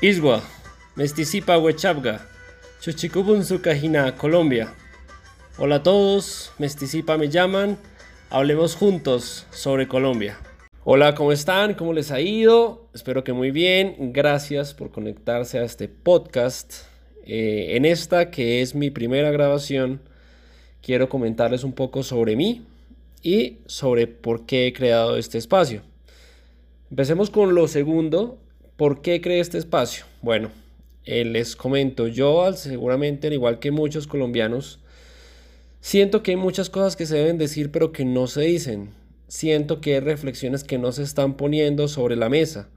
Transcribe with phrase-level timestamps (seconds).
[0.00, 0.44] Iswa,
[0.94, 2.24] Mesticipa Huechabga,
[2.80, 4.72] Chuchicubun Sukajina, Colombia.
[5.58, 7.76] Hola a todos, Mesticipa me llaman,
[8.30, 10.38] hablemos juntos sobre Colombia.
[10.84, 11.74] Hola, ¿cómo están?
[11.74, 12.88] ¿Cómo les ha ido?
[12.94, 14.12] Espero que muy bien.
[14.12, 16.74] Gracias por conectarse a este podcast.
[17.24, 20.00] Eh, en esta, que es mi primera grabación,
[20.80, 22.64] quiero comentarles un poco sobre mí
[23.20, 25.82] y sobre por qué he creado este espacio.
[26.88, 28.38] Empecemos con lo segundo,
[28.78, 30.04] ¿Por qué creé este espacio?
[30.22, 30.52] Bueno,
[31.04, 34.78] eh, les comento, yo seguramente, al igual que muchos colombianos,
[35.80, 38.90] siento que hay muchas cosas que se deben decir pero que no se dicen.
[39.26, 42.68] Siento que hay reflexiones que no se están poniendo sobre la mesa.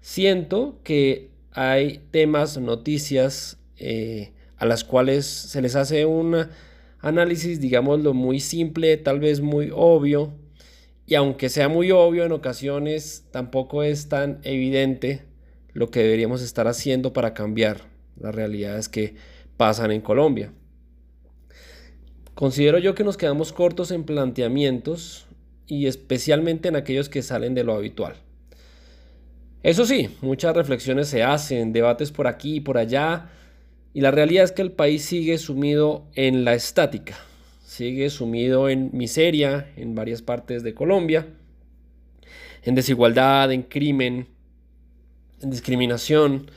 [0.00, 6.48] Siento que hay temas, noticias eh, a las cuales se les hace un
[6.98, 10.32] análisis, digámoslo, muy simple, tal vez muy obvio.
[11.06, 15.27] Y aunque sea muy obvio en ocasiones, tampoco es tan evidente
[15.78, 17.82] lo que deberíamos estar haciendo para cambiar
[18.18, 19.14] las realidades que
[19.56, 20.52] pasan en Colombia.
[22.34, 25.26] Considero yo que nos quedamos cortos en planteamientos
[25.68, 28.16] y especialmente en aquellos que salen de lo habitual.
[29.62, 33.30] Eso sí, muchas reflexiones se hacen, debates por aquí y por allá,
[33.94, 37.16] y la realidad es que el país sigue sumido en la estática,
[37.64, 41.26] sigue sumido en miseria en varias partes de Colombia,
[42.62, 44.37] en desigualdad, en crimen, en
[45.40, 46.50] discriminación.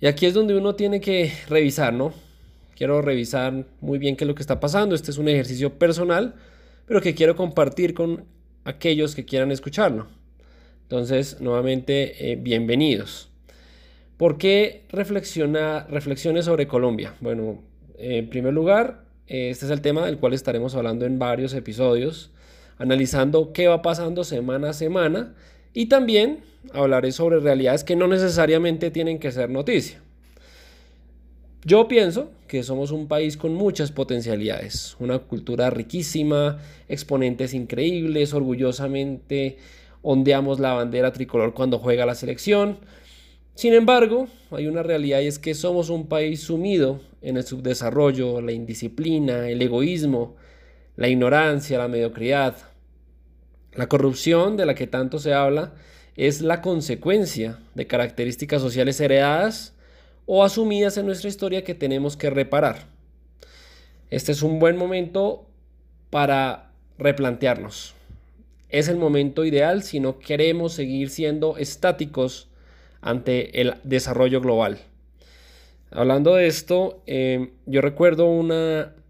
[0.00, 2.12] Y aquí es donde uno tiene que revisar, ¿no?
[2.76, 4.94] Quiero revisar muy bien qué es lo que está pasando.
[4.94, 6.34] Este es un ejercicio personal,
[6.86, 8.24] pero que quiero compartir con
[8.64, 10.06] aquellos que quieran escucharlo.
[10.82, 13.28] Entonces, nuevamente, eh, bienvenidos.
[14.16, 17.14] ¿Por qué reflexiona, reflexiones sobre Colombia?
[17.20, 17.62] Bueno,
[17.96, 22.30] en primer lugar, este es el tema del cual estaremos hablando en varios episodios,
[22.78, 25.34] analizando qué va pasando semana a semana
[25.72, 26.40] y también
[26.72, 30.00] hablaré sobre realidades que no necesariamente tienen que ser noticia.
[31.64, 39.58] Yo pienso que somos un país con muchas potencialidades, una cultura riquísima, exponentes increíbles, orgullosamente
[40.02, 42.78] ondeamos la bandera tricolor cuando juega la selección.
[43.54, 48.40] Sin embargo, hay una realidad y es que somos un país sumido en el subdesarrollo,
[48.40, 50.36] la indisciplina, el egoísmo,
[50.96, 52.56] la ignorancia, la mediocridad,
[53.74, 55.74] la corrupción de la que tanto se habla
[56.16, 59.74] es la consecuencia de características sociales heredadas
[60.26, 62.86] o asumidas en nuestra historia que tenemos que reparar.
[64.10, 65.46] Este es un buen momento
[66.10, 67.94] para replantearnos.
[68.68, 72.48] Es el momento ideal si no queremos seguir siendo estáticos
[73.00, 74.78] ante el desarrollo global.
[75.90, 79.04] Hablando de esto, eh, yo recuerdo un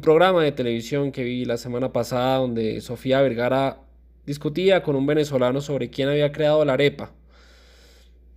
[0.00, 3.80] programa de televisión que vi la semana pasada donde Sofía Vergara
[4.26, 7.12] discutía con un venezolano sobre quién había creado la arepa,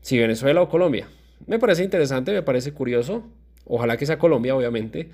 [0.01, 1.07] si Venezuela o Colombia.
[1.47, 3.23] Me parece interesante, me parece curioso,
[3.65, 5.09] ojalá que sea Colombia, obviamente,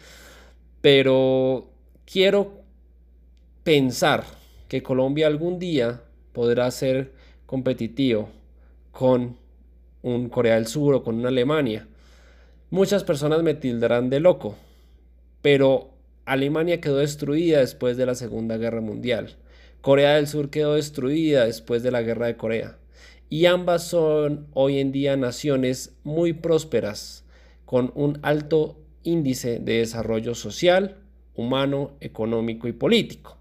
[0.82, 1.70] pero
[2.06, 2.62] quiero
[3.64, 4.26] pensar
[4.68, 6.02] que Colombia algún día
[6.34, 7.14] podrá ser
[7.46, 8.30] competitivo
[8.92, 9.38] con
[10.02, 11.88] un Corea del Sur o con una Alemania.
[12.70, 14.56] Muchas personas me tildarán de loco,
[15.42, 15.92] pero
[16.26, 19.36] Alemania quedó destruida después de la Segunda Guerra Mundial.
[19.86, 22.80] Corea del Sur quedó destruida después de la Guerra de Corea.
[23.30, 27.24] Y ambas son hoy en día naciones muy prósperas,
[27.66, 30.98] con un alto índice de desarrollo social,
[31.36, 33.38] humano, económico y político.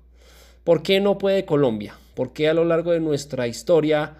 [0.65, 1.97] ¿Por qué no puede Colombia?
[2.15, 4.19] ¿Por qué a lo largo de nuestra historia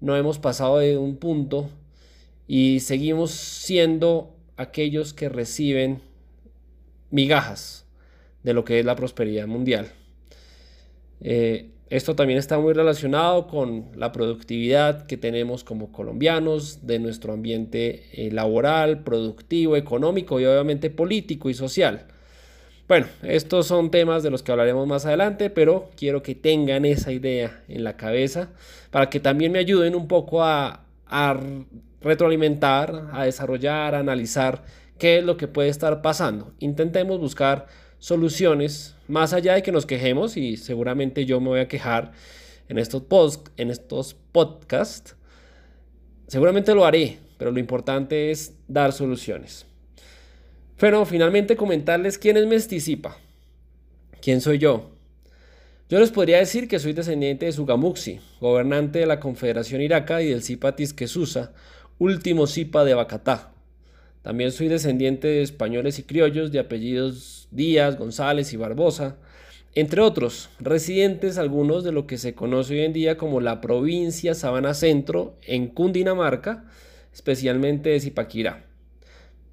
[0.00, 1.68] no hemos pasado de un punto
[2.48, 6.00] y seguimos siendo aquellos que reciben
[7.10, 7.84] migajas
[8.44, 9.92] de lo que es la prosperidad mundial?
[11.20, 17.32] Eh, esto también está muy relacionado con la productividad que tenemos como colombianos, de nuestro
[17.32, 22.06] ambiente eh, laboral, productivo, económico y obviamente político y social.
[22.88, 27.12] Bueno, estos son temas de los que hablaremos más adelante, pero quiero que tengan esa
[27.12, 28.50] idea en la cabeza
[28.90, 31.40] para que también me ayuden un poco a, a
[32.00, 34.64] retroalimentar, a desarrollar, a analizar
[34.98, 36.52] qué es lo que puede estar pasando.
[36.58, 37.66] Intentemos buscar
[37.98, 42.12] soluciones, más allá de que nos quejemos, y seguramente yo me voy a quejar
[42.68, 43.02] en estos,
[43.56, 45.16] en estos podcasts,
[46.26, 49.66] seguramente lo haré, pero lo importante es dar soluciones.
[50.78, 53.16] Pero finalmente comentarles quién es Mesticipa.
[54.20, 54.90] ¿Quién soy yo?
[55.88, 60.30] Yo les podría decir que soy descendiente de Sugamuxi, gobernante de la Confederación Iraca y
[60.30, 61.52] del Zipa Tisquesusa,
[61.98, 63.52] último Zipa de Bacatá.
[64.26, 69.18] También soy descendiente de españoles y criollos de apellidos Díaz, González y Barbosa,
[69.76, 74.34] entre otros, residentes algunos de lo que se conoce hoy en día como la provincia
[74.34, 76.64] Sabana Centro en Cundinamarca,
[77.12, 78.66] especialmente de Zipaquirá.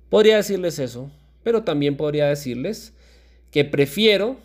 [0.09, 1.11] Podría decirles eso,
[1.43, 2.95] pero también podría decirles
[3.51, 4.37] que prefiero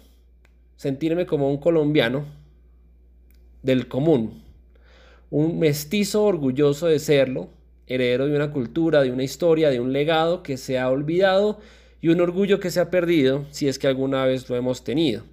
[0.77, 2.27] sentirme como un colombiano
[3.63, 4.43] del común,
[5.31, 7.49] un mestizo orgulloso de serlo,
[7.89, 11.59] heredero de una cultura, de una historia, de un legado que se ha olvidado
[12.01, 15.25] y un orgullo que se ha perdido si es que alguna vez lo hemos tenido.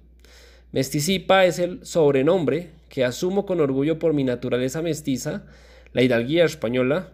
[0.72, 5.44] Mesticipa es el sobrenombre que asumo con orgullo por mi naturaleza mestiza,
[5.92, 7.12] la hidalguía española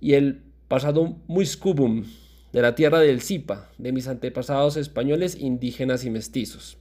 [0.00, 2.04] y el pasado muiscubum
[2.52, 6.78] de la tierra del Zipa, de mis antepasados españoles, indígenas y mestizos.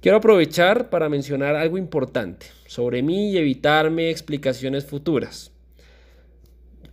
[0.00, 5.50] Quiero aprovechar para mencionar algo importante sobre mí y evitarme explicaciones futuras.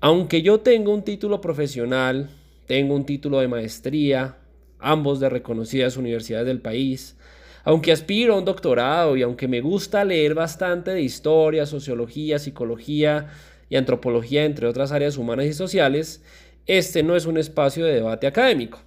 [0.05, 2.29] Aunque yo tengo un título profesional,
[2.67, 4.37] tengo un título de maestría,
[4.77, 7.17] ambos de reconocidas universidades del país,
[7.63, 13.29] aunque aspiro a un doctorado y aunque me gusta leer bastante de historia, sociología, psicología
[13.67, 16.21] y antropología, entre otras áreas humanas y sociales,
[16.67, 18.83] este no es un espacio de debate académico.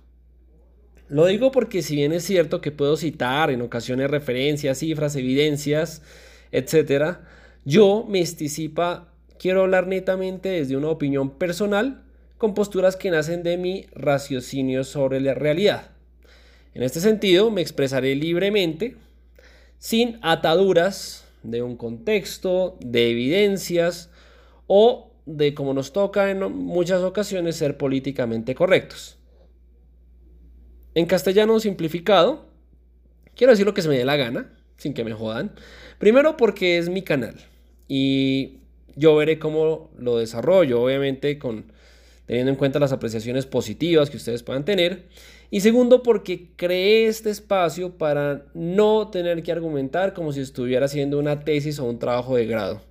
[1.09, 6.01] Lo digo porque si bien es cierto que puedo citar en ocasiones referencias, cifras, evidencias,
[6.53, 7.17] etc.,
[7.65, 12.03] yo me anticipa, quiero hablar netamente desde una opinión personal
[12.37, 15.91] con posturas que nacen de mi raciocinio sobre la realidad.
[16.75, 18.97] En este sentido, me expresaré libremente,
[19.79, 24.11] sin ataduras de un contexto, de evidencias
[24.67, 29.19] o de, como nos toca en muchas ocasiones, ser políticamente correctos.
[30.95, 32.47] En castellano simplificado,
[33.35, 35.53] quiero decir lo que se me dé la gana, sin que me jodan.
[35.99, 37.37] Primero porque es mi canal
[37.89, 38.59] y
[38.99, 41.73] yo veré cómo lo desarrollo, obviamente con
[42.29, 45.07] teniendo en cuenta las apreciaciones positivas que ustedes puedan tener.
[45.51, 51.19] Y segundo, porque creé este espacio para no tener que argumentar como si estuviera haciendo
[51.19, 52.83] una tesis o un trabajo de grado.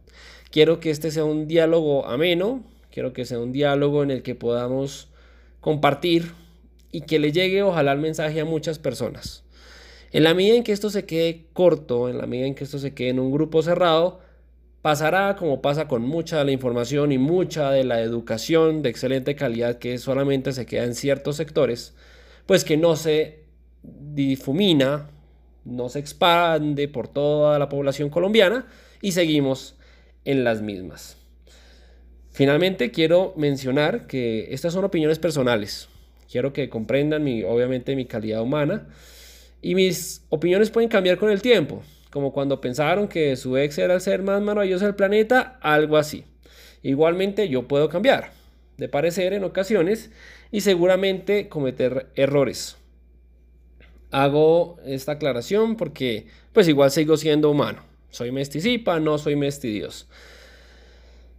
[0.50, 4.34] Quiero que este sea un diálogo ameno, quiero que sea un diálogo en el que
[4.34, 5.10] podamos
[5.62, 6.32] compartir
[6.92, 9.44] y que le llegue ojalá el mensaje a muchas personas.
[10.12, 12.80] En la medida en que esto se quede corto, en la medida en que esto
[12.80, 14.20] se quede en un grupo cerrado,
[14.88, 19.36] pasará como pasa con mucha de la información y mucha de la educación de excelente
[19.36, 21.94] calidad que solamente se queda en ciertos sectores,
[22.46, 23.44] pues que no se
[23.84, 25.10] difumina,
[25.66, 28.66] no se expande por toda la población colombiana
[29.02, 29.76] y seguimos
[30.24, 31.18] en las mismas.
[32.32, 35.90] Finalmente quiero mencionar que estas son opiniones personales.
[36.32, 38.88] Quiero que comprendan mi, obviamente mi calidad humana
[39.62, 41.84] y mis opiniones pueden cambiar con el tiempo,
[42.18, 46.24] como cuando pensaron que su ex era el ser más maravilloso del planeta, algo así.
[46.82, 48.32] Igualmente yo puedo cambiar
[48.78, 50.10] de parecer en ocasiones
[50.52, 52.78] y seguramente cometer errores.
[54.10, 57.84] Hago esta aclaración porque pues igual sigo siendo humano.
[58.10, 60.08] Soy mesticipa, no soy mestidios.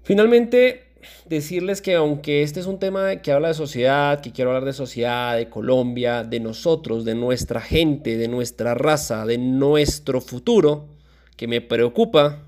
[0.04, 0.87] Finalmente,
[1.26, 4.72] decirles que aunque este es un tema que habla de sociedad, que quiero hablar de
[4.72, 10.88] sociedad, de Colombia, de nosotros, de nuestra gente, de nuestra raza, de nuestro futuro,
[11.36, 12.42] que me preocupa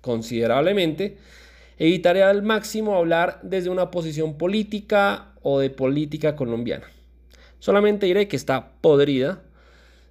[0.00, 1.18] considerablemente,
[1.78, 6.86] evitaré al máximo hablar desde una posición política o de política colombiana.
[7.58, 9.42] Solamente diré que está podrida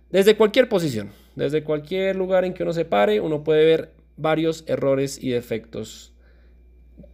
[0.09, 4.63] desde cualquier posición, desde cualquier lugar en que uno se pare, uno puede ver varios
[4.67, 6.13] errores y defectos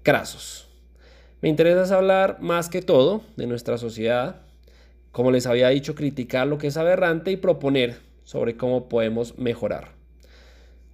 [0.03, 0.68] crasos.
[1.41, 4.41] Me interesa hablar más que todo de nuestra sociedad,
[5.12, 9.91] como les había dicho, criticar lo que es aberrante y proponer sobre cómo podemos mejorar.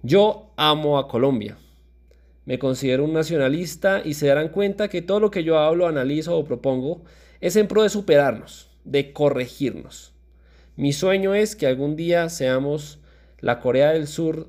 [0.02, 1.56] Yo amo a Colombia.
[2.46, 6.36] Me considero un nacionalista y se darán cuenta que todo lo que yo hablo, analizo
[6.36, 7.02] o propongo
[7.40, 10.14] es en pro de superarnos, de corregirnos.
[10.76, 12.98] Mi sueño es que algún día seamos
[13.38, 14.48] la Corea del Sur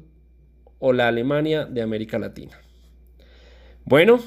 [0.80, 2.60] o la Alemania de América Latina.
[3.86, 4.22] Bueno,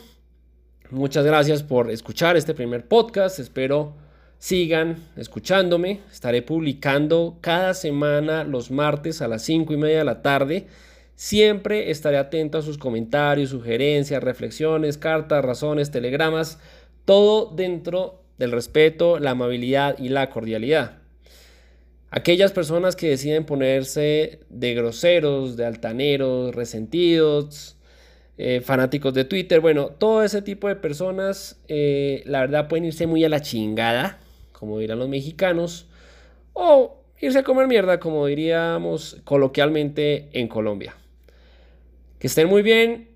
[0.90, 3.40] Muchas gracias por escuchar este primer podcast.
[3.40, 3.94] Espero
[4.38, 6.02] sigan escuchándome.
[6.12, 10.66] Estaré publicando cada semana los martes a las 5 y media de la tarde.
[11.16, 16.61] Siempre estaré atento a sus comentarios, sugerencias, reflexiones, cartas, razones, telegramas.
[17.06, 20.99] Todo dentro del respeto, la amabilidad y la cordialidad.
[22.11, 27.73] Aquellas personas que deciden ponerse de groseros, de altaneros, resentidos,
[28.36, 33.06] eh, fanáticos de Twitter, bueno, todo ese tipo de personas, eh, la verdad pueden irse
[33.06, 34.18] muy a la chingada,
[34.52, 35.86] como dirán los mexicanos,
[36.52, 40.96] o irse a comer mierda, como diríamos coloquialmente en Colombia.
[42.18, 43.08] Que estén muy bien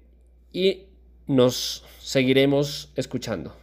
[0.52, 0.84] y
[1.26, 3.58] nos seguiremos escuchando.